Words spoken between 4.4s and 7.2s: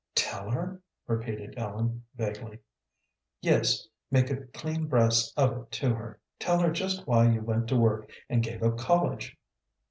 clean breast of it to her. Tell her just